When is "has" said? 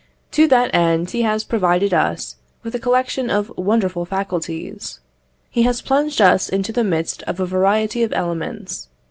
1.21-1.43, 5.61-5.79